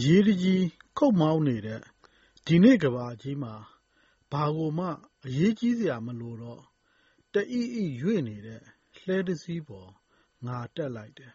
[0.00, 0.64] အရေးတကြီး
[0.98, 1.82] ခုတ်မောင်းနေတဲ့
[2.46, 3.54] ဒီနေ့ကမ္ဘာကြီးမှာ
[4.32, 4.86] ဘာကိုမှ
[5.26, 6.62] အရေးကြီးစရာမလိုတော့
[7.32, 8.62] တအိအိရွေ့နေတဲ့
[8.98, 9.90] လှည်းတစီးပေါ်
[10.46, 11.32] ငါတက်လိုက်တယ်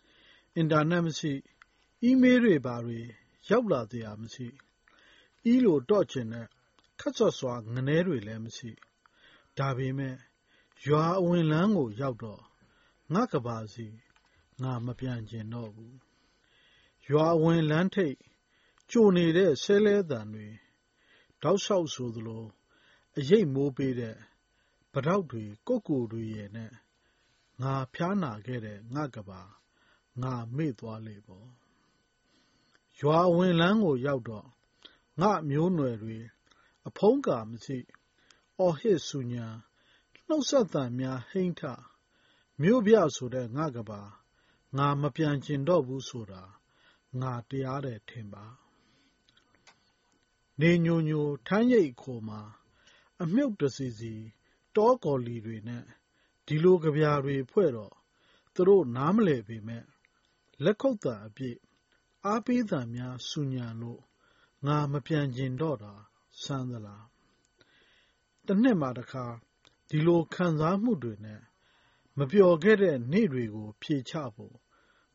[0.54, 1.32] ။အင်တာနက်မရှိ၊
[2.02, 3.00] အီးမေးလ်တွေ ဘာတွေ
[3.50, 4.48] ရောက်လာစရာမရှိ။
[5.44, 6.46] အီးလိုတော့ချင်တဲ့
[7.00, 8.70] ခပ်ဆွတ်ဆွာ ငနဲတွေလည်းမရှိ။
[9.58, 10.16] ဒါပေမဲ့
[10.86, 12.42] ရွာအဝင်လမ်းကိုရောက်တော့
[13.12, 13.86] ငါ့ကမ္ဘာဆီ
[14.62, 15.94] ငါမပြန်ချင်တော့ဘူး။
[17.10, 18.16] ရွာအဝင်လမ်းထိပ်
[18.90, 20.48] ကြိုနေတဲ့စဲလှည်းသံတွေ
[21.42, 22.44] တောက်လျှောက်ဆိုသလို
[23.18, 24.16] အရိပ်မိုးပေးတဲ့
[24.92, 26.72] ပိတောက်တွေ၊ကုက္ကိုတွေရယ်နဲ့
[27.62, 29.40] ငါဖျားနာခဲ့တဲ့ ငါ့ကမ္ဘာ
[30.22, 31.48] ငါမေ့သွားလေပေါ့။
[33.00, 34.46] ရွာအဝင်လမ်းကိုရောက်တော့
[35.20, 36.18] ငါ့မျိုးနွယ်တွေ
[36.88, 37.78] အဖုံးကာမရှိ၊
[38.58, 39.46] အော်ဟစ်ဆူညံ၊
[40.26, 41.62] နှုတ်ဆက်သံများ ဟိန်းထ၊
[42.60, 44.00] မြို့ပြဆိုတဲ့ ငါ့ကမ္ဘာ
[44.76, 46.42] ငါမပြန်ချင်တော့ဘူးဆိုတာ
[47.22, 48.44] ငါတရားတယ်ထင်ပါ။
[50.60, 52.40] နေညိုညိုထန်းရိပ်အခိုမှာ
[53.22, 54.14] အမြုပ်တစီစီ
[54.76, 55.84] တောကော်လီတွေနဲ့
[56.46, 57.94] ဒီလိုကဗျာတွေဖွဲ့တော့
[58.54, 59.86] သူတို့နားမလည်ပေမယ့်
[60.64, 61.58] လက်ခုပ်သံအပြည့်
[62.26, 64.00] အားပေးသံများဆူညံလို့
[64.66, 65.94] ငါမပြန်ချင်တော့တာ
[66.42, 67.04] ဆန်းသလား။
[68.46, 69.26] တနှစ်မှာတခါ
[69.88, 71.42] ဒီလိုခံစားမှုတွေနဲ့
[72.18, 74.56] မပျော်ခဲ့တဲ့နေ့တွေကို ဖြေချဖို့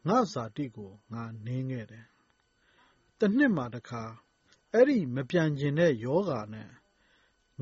[0.08, 2.06] ငါ့ဇာတိကို ငါနင်းခဲ့တယ်။
[3.20, 4.04] တနှစ်မှာတခါ
[4.74, 6.70] အဲဒီမပြန်ချင်တဲ့ရောဂါနဲ့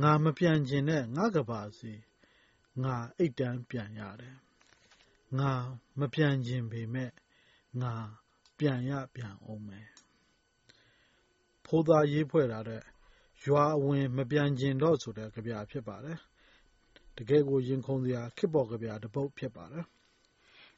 [0.01, 1.93] ငါမပြန်ချင်တဲ့ ငါ့ကမ္ဘာဆီ
[2.83, 4.35] ငါအိပ်တန်းပြန်ရတယ်။
[5.39, 5.51] ငါ
[5.99, 7.13] မပြန်ချင်ပေမယ့်
[7.81, 7.93] ငါ
[8.59, 9.89] ပြန်ရပြန်ဦးမယ်။
[11.65, 12.83] ဖိုးသားရေးဖွဲ့ထားတဲ့
[13.45, 16.19] ရွာအဝင်မပြန်ချင်တော့ဆိုတဲ့ ကဗျာဖြစ်ပါတယ်။
[17.17, 19.85] တကယ့်ကို ရင်ခုန်စရာ ခေတ်ပေါ်ကဗျာတပုဒ် ဖြစ်ပါတယ်။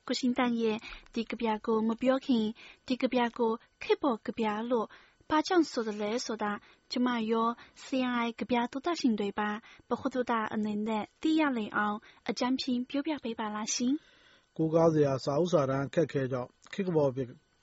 [0.08, 0.78] ကိုရှင်တန်ရဲ့
[1.14, 2.46] ဒီကဗျာကိုမပြောခင်
[2.88, 3.52] ဒီကဗျာကို
[3.84, 4.88] ခေတ်ပေါ်ကဗျာလို့
[5.30, 6.52] ဘာကြောင့်ဆိုသလဲဆိုတာ
[6.92, 7.48] ကျမရော
[7.86, 9.50] CRI ကဗျာသုတရှင်တွေပါ
[9.90, 11.98] ပခုသုတအနေနဲ့သိရလေအောင်
[12.30, 13.94] အကြမ်းဖျင်းပြောပြပေးပါလားရှင်။
[14.58, 17.12] ကိုးကားစရာစာအုပ်စာတမ်းအခက်အခဲကြောင့်ခေတ်ပေါ်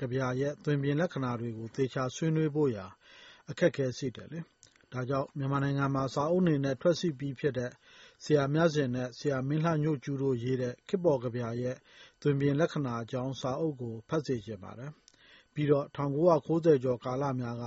[0.01, 2.87] ကဗျာရဲ့သွင်ပြင်လက္ခဏာတွေကိုသေချာဆွေးနွေးဖို့ရာ
[3.51, 4.41] အခက်အခဲရှိတယ်လေ။
[4.93, 7.71] ဒါကြောင့်မြန်မာနိုင်ငံမှာစာအုပ်အနေနဲ့ထွက်ရှိပြီးဖြစ်တဲ့
[8.25, 11.77] ဆရာမြတ်ဇင်နဲ့ဆရာမင်းလှညို့ကြူးတို့ရေးတဲ့ခေတ်ပေါ်ကဗျာရဲ့
[12.23, 14.93] သွင်ပြင်လက္ခဏာအကြောင်း စာအုပ်ကို ဖတ်စေချင်ပါတယ်
[15.55, 17.65] ပြီးတော့ ၁၉၉၀ ကျော်ကာလများက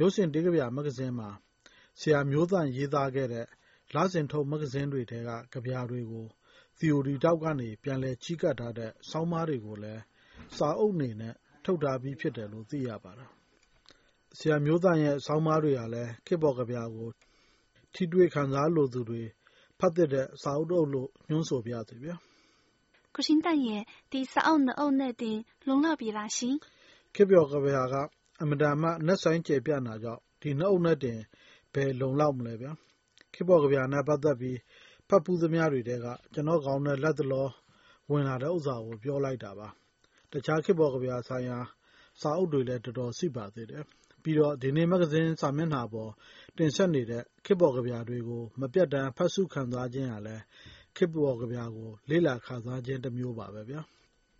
[0.00, 1.30] ရုပ်ရှင်တေးကဗျာမဂ္ဂဇင်းမှာ
[2.00, 3.46] ဆရာမျိုးသန့် ရေးသားခဲ့တဲ့
[3.94, 6.26] လစဉ်ထုတ် မဂ္ဂဇင်းတွေထဲက ကဗျာတွေကို
[6.78, 10.02] သီအိုရီထောက်ကနေ ပြန်လည်ချဉ်းကပ်ထားတဲ့ ဆောင်းပါးတွေကိုလည်း
[10.56, 11.34] စာအုပ်အနေနဲ့
[11.64, 13.30] ထုတ်ထားပြီး ဖြစ်တယ်လို့ သိရပါတယ်။
[14.38, 17.08] ဆရာမျိုးသန့်ရဲ့ ဆောင်းပါးတွေဟာလည်း ခေတ်ပေါ်ကဗျာကို
[17.94, 19.22] ထိတွေ့ခံစားလိုသူတွေ
[19.78, 22.16] ဖတ်သင့်တဲ့ စာအုပ်တအုပ်လို့ ညွှန်းဆိုပါရစေဗျာ။
[23.14, 23.82] ကိုရှင်တန့်ရဲ့
[24.12, 26.54] ဒီစာအုပ်နှစ်အုပ်နဲ့တင်လုံလောက်ပြီလားရှင်
[27.14, 27.94] ခေတ်ပျော်ကဗျာက
[28.40, 31.18] အင်မတန်မှနက်ရှိုင်းကျယ်ပြန့်တာကြောင့်ဒီနှစ်အုပ်နဲ့တင်
[31.74, 32.72] ဘယ်လုံလောက်မလဲဗျာ။
[33.34, 34.58] ခေတ်ပျော်ကဗျာနဲ့ပတ်သက်ပြီး
[35.08, 37.48] ဖတ်ဖူးသမျှတွေထဲကကျနော့်ခေါင်းထဲလတ်တလော
[38.10, 39.68] ဝင်လာတဲ့ဥစ္စာကိုပြောလိုက်တာပါ။
[40.32, 41.58] တခြားခေတ်ပျော်ကဗျာဆိုင်ရာ
[42.20, 43.84] စာအုပ်တွေလည်းတော်တော်ရှိပါသေးတယ်။
[44.22, 46.10] ပြီးတော့ဒီနေ့မဂ္ဂဇင်းစာမျက်နှာပေါ်
[46.58, 50.42] တင်ဆက်နေတဲ့ခေတ်ပျော်ကဗျာတွေကိုမပြတ်တမ်းဖတ်ရှုခံစားခြင်းဟာလည်း
[50.96, 53.80] ခေတ်ပျော်ကဗျာကို လေ့လာခံစားခြင်းတမျိုးပါပဲဗျာ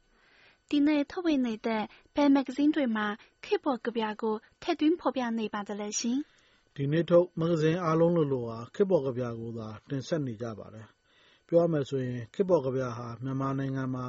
[0.70, 1.82] ။ဒီနေ့ထုတ်ဝေနေတဲ့
[2.15, 3.06] ဘယ်မဂ္ဂဇင်းတွေမှာ
[3.44, 6.19] ခေတ်ပေါ်ကဗျာကိုထည့်သွင်းဖော်ပြနေပါသလဲရှင်။
[6.76, 10.87] ဒီနေ့ထုတ်မဂ္ဂဇင်းအားလုံးလိုလိုဟာခေတ်ပေါ်ကဗျာကိုသာတင်ဆက်နေကြပါတယ်။
[11.48, 14.06] ပြောရမယ်ဆိုရင်ခေတ်ပေါ်ကဗျာဟာမြန်မာနိုင်ငံမှာ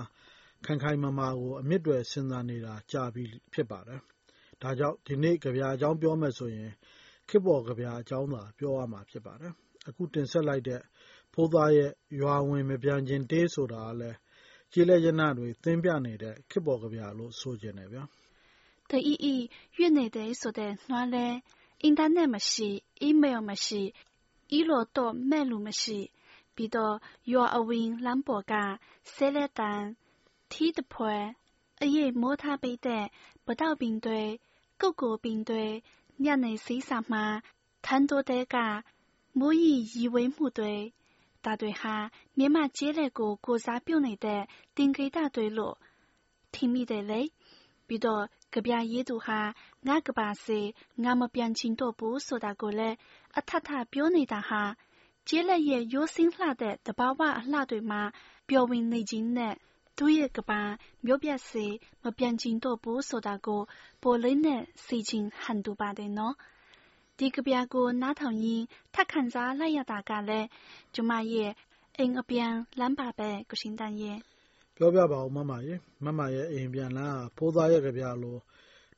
[0.66, 3.24] ခိုင်ခိုင်မာမာကိုအမြစ်တွယ်စဉ်းစားနေတာကြာပြီ
[3.54, 4.00] ဖြစ်ပါတယ်။
[4.62, 6.72] ဒါကြောင့်ဒီနေ့ကဗျာအကြောင်းပြောမယ်ဆိုရင်
[7.30, 9.54] ခေတ်ပေါ်ကဗျာအကြောင်းသာပြောရမှာဖြစ်ပါတယ်။
[9.88, 10.82] အခုတင်ဆက်လိုက်တဲ့
[11.36, 14.18] ဖိုးသားရဲ့ ရွာဝင်မပြန်ချင်တေး ဆိုတာကလည်း
[14.72, 18.04] ကျေးလက်ရနတွေ သင်းပြနေတဲ့ ခေတ်ပေါ်ကဗျာလို့ ဆိုချင်တယ်ဗျာ။
[18.90, 19.36] တအိအိ
[19.76, 21.28] ရွေ့နေတဲ့ဆိုတဲ့နွားလဲ
[21.84, 22.70] အင်တာနက်မရှိ၊
[23.02, 23.82] အီးမေးလ်မရှိ၊
[24.52, 26.00] အီးလိုတော့မဲ့လူမရှိ
[26.56, 26.96] ပြီးတော့
[27.32, 28.54] ရွာအဝင် လမ်းပေါ်က
[29.14, 29.82] စဲလဲတန်
[30.52, 31.16] ထီးတဖွဲ
[31.82, 33.06] အရိပ်မိုးထားပေးတဲ့
[33.46, 34.22] ပတောက်ပင်တွေ
[34.82, 35.66] ကုတ်ကိုပင်တွေ
[36.24, 37.26] ညနေစီးစာမှာ
[37.86, 38.56] ထန်းတိုးတဲက
[39.40, 40.95] မိုးရီရီဝေးမှုတွေဒါတွေဟာမြန်မာကျေးလက်ကိုကိုယ်စားပြုနေတဲ့သင်္ကေတ
[45.36, 45.76] တွေလို့
[46.54, 47.22] ထင်မိတယ်လေ။
[47.88, 49.40] ပြီးတော့ကဗျာရေးသူဟာ
[49.88, 50.60] ငါ့ကမ္ဘာဆီ
[51.04, 52.96] ငါမပြန်ချင်တော့ဘူးဆိုတာကိုလည်း
[53.38, 54.64] အထပ်ထပ်ပြောနေတာဟာ
[55.28, 58.02] ကျေးလက်ရဲ့ရိုးစင်းလှတဲ့သဘာဝအလှတွေမှာ
[58.50, 59.56] ပျော်ဝင်နေခြင်းနဲ့
[59.98, 60.62] သူ့ရဲ့ကမ္ဘာ
[61.06, 61.66] မြို့ပြဆီ
[62.04, 63.62] မပြန်ချင်တော့ဘူးဆိုတာကို
[64.02, 66.36] ပိုလေးနက်စေချင်ဟန်တူပါတယ်နော်။
[67.20, 70.48] ဒီကဗျာကို နားထောင်ရင်း ထပ်ခံစားလိုက်ရတာကလည်း
[70.96, 71.52] ကျမရဲ့
[71.98, 74.18] အိမ်အပြန်လမ်းပါပဲ ကိုရှင်တန်ရဲ့
[74.76, 75.74] ပြောပြပါဦးမမရေ
[76.06, 78.38] မမရဲ့ အိမ်ပြန်လမ်းဟာ ဖိုးသားရဲ့ကဗျာလို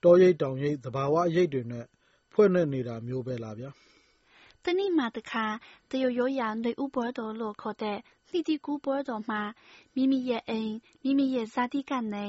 [0.03, 1.85] တောရိပ်တောင်ရိပ်သဘာဝအရိပ်တွေနဲ့
[2.33, 3.71] ဖွဲ့နှက်နေတာမျိုးပဲလားဗျာ။
[4.63, 5.45] တနေ့မှတခါ
[5.91, 7.97] တရုတ်ရိုးရာ နွေဦးပွဲတော်လို့ခေါ်တဲ့
[8.29, 9.41] လှီတီကူးပွဲတော်မှာ
[9.95, 10.73] မိမိရဲ့အိမ်
[11.03, 12.25] မိမိရဲ့ဇာတိကနေ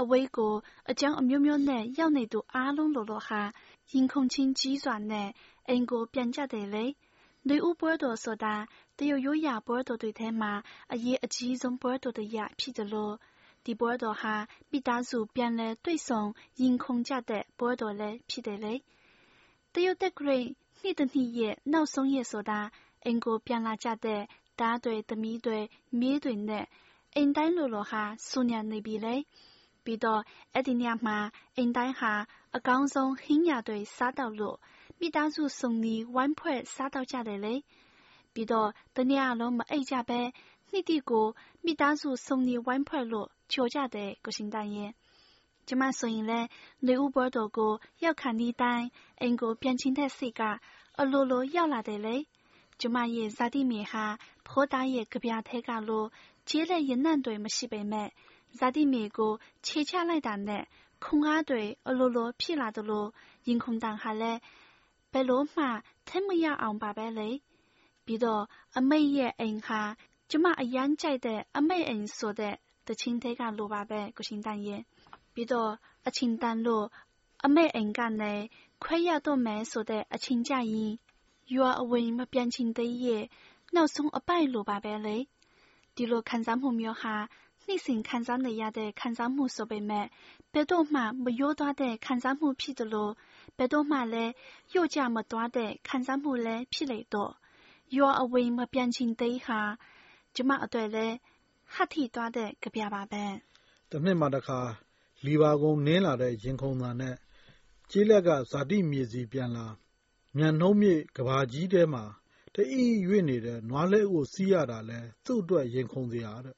[0.00, 0.54] အဝေးကို
[0.90, 3.42] အကြောင်းအမျိုးမျိုးနဲ့ ရောက်နေသူအားလုံးလိုလိုဟာ
[3.92, 5.28] ရင်ခုန်ချင်းကြီးစွာနဲ့
[5.68, 6.84] အိမ်ကိုပြန်ကြတယ်လေ။
[7.46, 8.54] နွေဦးပွဲတော်ဆိုတာ
[8.98, 10.52] တရုတ်ရိုးရာပွဲတော်တွေထဲမှာ
[10.92, 13.14] အရေးအကြီးဆုံးပွဲတော်တစ်ရပ်ဖြစ်တယ်လို့
[13.64, 14.34] ဒီပွဲတော်ဟာ
[14.70, 16.22] မိသားစုပြန်လည်တွေ့ဆုံ
[16.60, 18.74] ရင်ခုန်ကြတဲ့ပွဲတော်လည်းဖြစ်တယ်လေ။
[19.72, 20.38] တရုတ်တက္ကရာ
[20.80, 22.60] နှစ်တစ်နှစ်ရဲ့နောက်ဆုံးရက်ဆိုတာ
[23.04, 24.22] အိမ်ကိုပြန်လာကြတဲ့
[24.60, 25.58] သားတွေသမီးတွေ
[26.00, 26.66] မြေးတွေနဲ့
[27.14, 29.14] အိမ်တိုင်းလိုလိုဟာဆူညံနေပြီလေ။
[29.84, 30.22] ပြီးတော့
[30.54, 31.18] အဲ့ဒီညမှာ
[31.56, 32.12] အိမ်တိုင်းဟာ
[32.56, 34.56] အကောင်းဆုံးဟင်းရတွေစား到လို့
[35.00, 37.54] မိသားစုစုံလီဝိုင်းဖွဲ့စား到ကြတယ်လေ
[38.32, 40.20] ပြီးတော့တနေ့အလုံးမအိပ်ကြပဲ
[40.70, 41.26] နှစ်တီကို
[41.64, 44.90] မိသားစုစုံလီဝိုင်းဖွဲ့လို့ချော်ကြတယ်ကိုရှင်တန်ရဲ့
[45.66, 46.40] ကျမဆိုရင်လဲ
[46.86, 48.86] နေဦးဘောတော်ကိုရောက်ခံဒီတိုင်း
[49.20, 50.42] အင်ကိုပြန်ချင်းတဲ့စိတ်က
[51.00, 52.16] အလိုလိုရောက်လာတယ်လေ
[52.80, 54.04] ကျမရဲ့ဇာတိမြေဟာ
[54.46, 56.06] ဖိုးသားရဲ့ကြပြထဲကလို့
[56.48, 58.08] ခြေလက်ရနံ့တွေမရှိပေမဲ့
[58.58, 59.32] ဇာတိမြေကို
[59.66, 60.64] ခြေချလိုက်တာနဲ့
[61.04, 63.08] ခုံအားတွေအလိုလိုဖြစ်လာတယ်လို့
[63.48, 64.40] ရင်ခုန်တန်ဟာလည်း
[65.12, 65.64] ဘယ်လိုမှ
[66.08, 67.30] ထမရအောင်ပါပဲလေ
[68.04, 68.42] ပြီးတော့
[68.78, 69.80] အမိတ်ရဲ့အိမ်ဟာ
[70.30, 72.54] ကျမအရန်ကြိုက်တဲ့အမိတ်အိမ်ဆိုတဲ့
[72.86, 74.82] တချင်းထဲကလိုပါပဲကိုရှင်တန်ရဲ့
[75.34, 75.72] ပြီးတော့
[76.06, 76.86] အချင်းတန်လို့
[77.44, 78.34] အမေအိမ်ကနေ
[78.82, 80.92] ခွဲရတော့မယ်ဆိုတဲ့အချင်းကြရင်
[81.54, 82.38] ရွာအဝင်မပြ
[87.72, 90.06] န်ချင်သေးရဲ့နောက်ဆုံးအပိုက်လိုပါပဲလေဒီလိုခံစားမှုမျိုးဟာနှစ်စဉ်ခံစားနေရတဲ့ခံစားမှုဆိုပေမဲ့
[90.52, 93.12] ဘယ်တော့မှမရိုးသွားတဲ့ ခံစားမှုဖြစ်တယ်လို့
[93.58, 94.32] ဘယ်တော့မှလည်း
[94.74, 97.32] ရို့ကြမသွားတဲ့ ခံစားမှုလည်း ဖြစ်လေတော့
[97.96, 99.60] ရွာအဝင်မပြန်ချင်သေးဟာ
[100.34, 101.16] ကျမအတွက်လည်း
[101.74, 103.24] ဟတ်ထိသွားတဲ့ကြပြပါပဲ
[103.90, 104.60] တနှစ်မှတစ်ခါ
[105.24, 107.16] လီပါကုန်းနင်းလာတဲ့ ရင်ခုန်သာနဲ့
[107.90, 109.66] ကျေးလက်က ဇာတိမြေစီပြန်လာ
[110.36, 112.04] မြန်နှုံးမြေကဘာကြီးထဲမှာ
[112.54, 116.56] တအီရွေ့နေတဲ့ နွားလဲကို စီးရတာလဲသူ့အတွက် ရင်ခုန်စရာတဲ့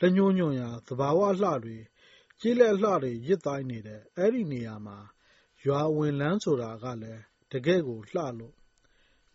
[0.00, 1.78] လက်ညှိုးညွန့်ရာ သဘာဝလှတွေ
[2.40, 4.98] ကျေးလက်လှတွေ ရစ်တိုင်းနေတဲ့ အဲ့ဒီနေရာမှာ
[5.64, 7.22] ရွာဝင်လန်းဆိုတာကလည်း
[7.52, 8.54] တကယ်ကိုလှလို့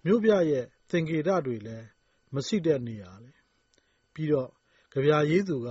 [0.05, 1.87] မြို့ပြရဲ့ သင်္ကေတတွေလည်း
[2.33, 3.33] မရှိတဲ့နေရာလေ
[4.13, 4.49] ပြီးတော့
[4.93, 5.69] ကဗျာရေးသူက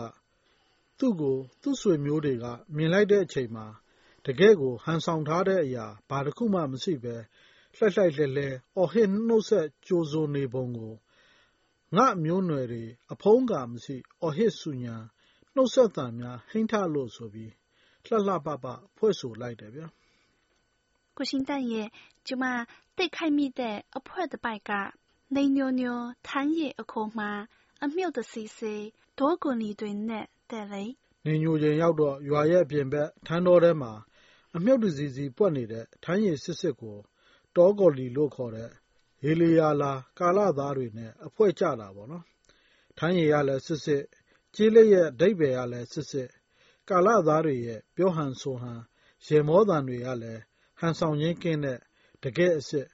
[0.99, 2.45] သူ့ကို သူ့ဆွေမျိုးတွေက
[2.77, 3.67] မြင်လိုက်တဲ့အချိန်မှာ
[4.27, 7.17] တကယ့်ကို ဟန်ဆောင်ထားတဲ့အရာ ဘာတစ်ခုမှမရှိဘဲ
[7.77, 10.95] လှိုက်လှိုက်လှဲလှဲ အော်ဟစ်နှုတ်ဆက်ကြိုဆိုနေပုံကို
[11.97, 14.97] ငါ့မျိုးနွယ်တွေ အဖုံးကာမရှိ အော်ဟစ်ဆူညံ
[15.55, 17.53] နှုတ်ဆက်သံများ ဟိန်းထလို့ဆိုပြီး
[18.07, 18.67] လှလှပပ
[18.97, 19.87] ဖွဲ့ဆိုလိုက်တယ်ဗျာ
[21.17, 21.89] ကိုရှင်တန်ရဲ့
[22.27, 22.45] ကျမ
[22.97, 24.71] တိတ်ခိုက်မိတဲ့ အဖွဲတစ်ပိုက်က
[25.35, 27.27] နေညိုညိုထမ်းရည်အခုမှ
[27.85, 28.75] အမြုပ်တစီစီ
[29.19, 30.85] ဒေါကွန်လီတွေနဲ့ တဲ့လေ
[31.27, 33.93] နေညိုချိန်ရောက်တော့ ရွာရဲ့အပြင်ဘက် ထန်းတော်ထဲမှာ
[34.57, 36.99] အမြုပ်တစီစီပွက်နေတဲ့ ထန်းရည်စစ်စစ်ကို
[37.57, 38.71] တောကော်လီလို့ခေါ်တဲ့
[39.23, 42.25] ဟေလီယာလာ ကာလသားတွေနဲ့ အဖွဲ့ကြတာပေါ့နော်
[42.99, 44.05] ထန်းရည်ရလည်း စစ်စစ်
[44.55, 46.29] ကျေးလက်ရဲ့ အဓိပ္ပာယ်ကလည်း စစ်စစ်
[46.89, 48.81] ကာလသားတွေရဲ့ ပြောဟန်ဆိုဟန်
[49.27, 50.43] ရေမောသံတွေကလည်း
[50.79, 51.79] ဟန်ဆောင်ရင်းကင်းတဲ့
[52.25, 52.89] တကယ်အစ်စ်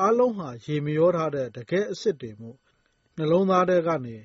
[0.00, 2.56] အားလုံးဟာ ရေမရောထားတဲ့ တကယ်အစ်စ်တွေမို့
[3.16, 4.16] နှလုံးသားထဲကနေ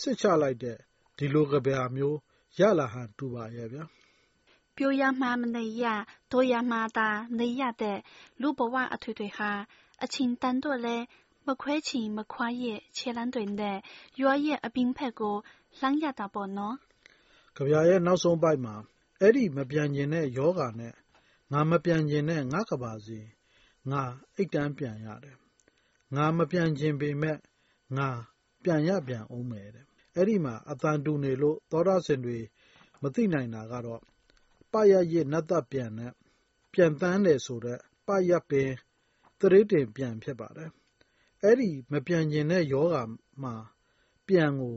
[0.00, 0.78] စစ်ချလိုက်တဲ့
[1.16, 2.18] ဒီလိုကဗျာမျိုး
[2.58, 3.84] ရလာဟန်တူပါရဲ့ဗျာ
[4.76, 5.84] ပြောရမှမနေရ
[6.32, 7.98] တို့ရမှသာ နေရတဲ့
[8.40, 9.50] လူဘဝအထွေထွေဟာ
[10.02, 10.96] အချင်းတန်တော့လဲ
[11.46, 13.78] မခွဲချင်မခွာရဲ့ခြေလမ်းတွေနဲ့
[14.20, 15.36] ရွာရဲ့အပင်းဖက်ကို
[15.78, 16.76] လှမ်းရတာပေါ့နော်
[17.56, 18.74] ကြဗျာရဲ့နောက်ဆုံးပိုက်မှာ
[19.20, 20.94] အဲ့ဒီမပြန်ကျင်တဲ့ယောဂာနဲ့
[21.52, 23.18] ငါမပြန်ကျင်တဲ့ငါကပါစီ
[23.90, 24.02] ငါ
[24.34, 25.36] အိတ်တန်းပြန်ရတယ်
[26.16, 27.36] ငါမပြန်ကျင်ပေမဲ့
[27.96, 28.08] ငါ
[28.64, 32.38] ပြန်ရပြန်အောင်မယ်တဲ့အဲ့ဒီမှာအတန်တူနေလို့သောတာစင်တွေ
[33.02, 34.02] မသိနိုင်တာကတော့
[34.72, 36.12] ပရရစ်နတ်သက်ပြန်နဲ့
[36.72, 38.70] ပြန်တန်းတယ်ဆိုတော့ပရပင်
[39.40, 40.70] တရိတင်ပြန်ဖြစ်ပါတယ်
[41.42, 42.96] အဲ့ဒီမပြန်ကျင်တဲ့ယောဂ
[43.42, 43.54] မှာ
[44.28, 44.76] ပြန်ကို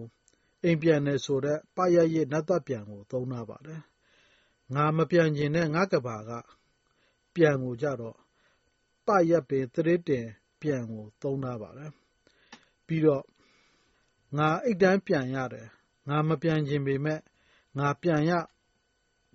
[0.63, 3.81] အိမ်ပြန်တယ်ဆိုတော့ပရရစ်နတ်သက်ပြန်ကို သုံးတာပါတယ်
[4.75, 6.31] ငါမပြန်ကျင်တဲ့ငါကဘာက
[7.35, 8.17] ပြန်ကိုကြတော့
[9.07, 10.27] ပရပင်တရိတင်
[10.61, 11.91] ပြန်ကို သုံးတာပါတယ်
[12.87, 13.23] ပြီးတော့
[14.37, 15.67] ငါအိတ်တန်းပြန်ရတယ်
[16.09, 17.19] ငါမပြန်ချင်ပေမဲ့
[17.77, 18.31] ငါပြန်ရ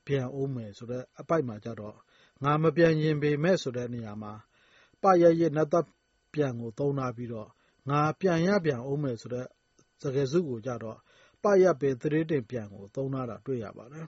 [0.06, 1.96] ပြန်ဦးမယ်ဆိုတဲ့အပိုက်မှာကြတော့
[2.44, 4.32] ငါမပြန်ချင်ပေမဲ့ဆိုတဲ့နေရာမှာ
[5.02, 5.74] ပယက်ရစ်နတ်သ
[6.34, 7.48] ပြန်ကို သုံးထားပြီးတော့
[7.88, 9.46] ငါပြန်ရပြန်ဦးမယ်ဆိုတဲ့
[10.02, 10.98] စကားစုကိုကြတော့
[11.42, 14.06] ပယက်ပေသရေတင်ပြန်ကို သုံးထားတာ တွေ့ရပါတယ်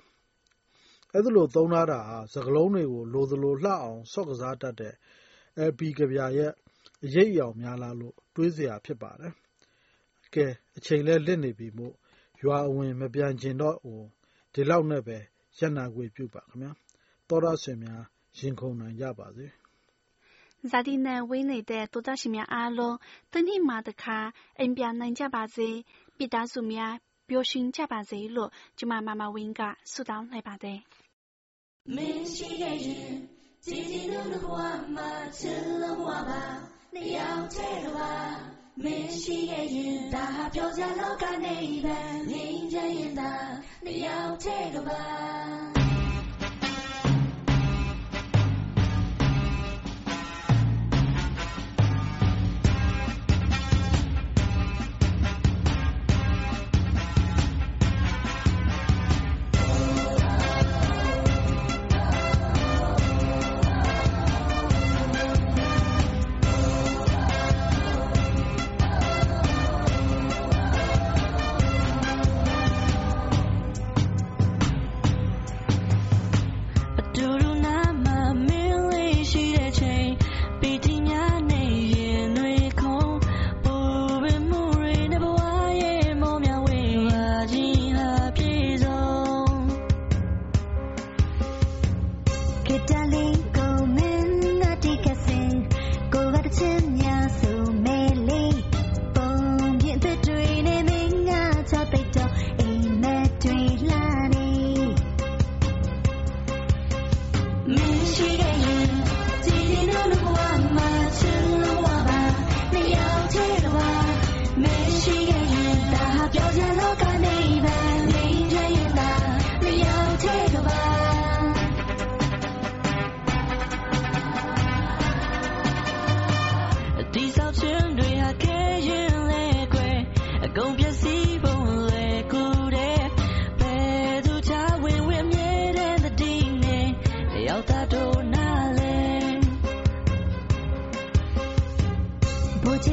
[1.15, 4.95] ။အဲဒီလို သုံးထားတာဟာ စကားလုံးတွေကို လိုသလိုလှအောင် ဆော့ကစားတတ်တဲ့
[5.71, 6.53] LP ကဗျာရဲ့
[7.05, 9.33] အရိပ်အယောင်များလှလို့ တွေးစရာ ဖြစ်ပါတယ်။
[10.35, 11.95] ကဲ အချိန်လည်း လစ်နေပြီမို့
[12.43, 14.09] ရွာအဝင် မပြန်ချင်တော့ဟွန်း
[14.55, 15.19] ဒီလောက်နဲ့ပဲ
[15.59, 16.73] ရပ်နားခွင့်ပြုပါခင်ဗျာ။
[17.29, 18.05] သောတရှင်များ
[18.39, 19.47] ရင်ခုန်နိုင်ကြပါစေ
[20.69, 22.97] ဇာတိနဲ့ဝိနေတဲ့သောသားရှင်များအားလုံး
[23.33, 24.19] တနေ့မှတခါ
[24.59, 25.69] အိမ်ပြန်နိုင်ကြပါစေ။
[26.17, 26.95] ပိသားစုများ
[27.29, 29.61] ပျော်ရွှင်ကြပါစေလို့ကျမမမဝင်းက
[29.93, 30.79] ဆုတောင်းလိုက်ပါတယ်။
[31.97, 33.13] မင်းရှိခဲ့ရင်
[33.67, 34.57] ကြည်ကြည်နုနဘဝ
[34.97, 36.43] မှာချစ်လုံးဘဝပါ
[36.95, 38.13] နှစ်ယောက်တည်းကပါ
[38.85, 41.99] မင်းရှိခဲ့ရင်ဒါဟာပြောကြလောကနေပဲ
[42.31, 43.33] ငြိမ်းချမ်းရင်သာ
[43.85, 44.41] နှစ်ယောက်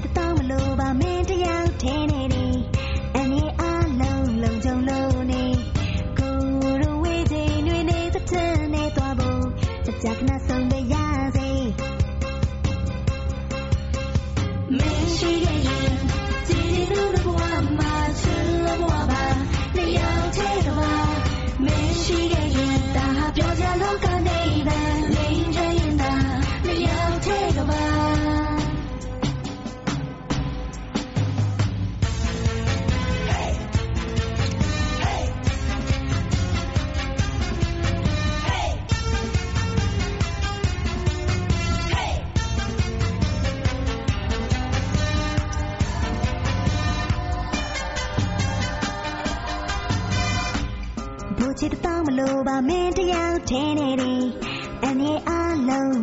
[0.06, 0.20] တ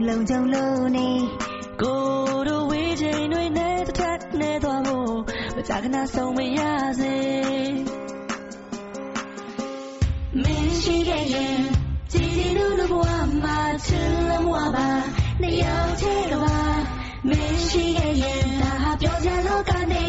[0.09, 1.09] လုံချုံလို့နေ
[1.83, 2.03] ကို
[2.49, 5.14] တို့ဝေးချိန်တွေနဲ့တစ်ထပ်နဲ့သွားဖို့
[5.57, 6.61] မကြခဏဆုံးမရ
[7.00, 7.17] စေ
[10.43, 11.61] မင်းရှိခဲ့ရင်
[12.12, 13.07] ကြည်ကြည်လူလူဘဝ
[13.43, 14.88] မှာချစ်လမွာပါ
[15.41, 16.59] နှစ်ယောက်ချေတော့ပါ
[17.29, 20.05] မင်းရှိခဲ့ရင်ဒါဟာပြောကြလောကနေ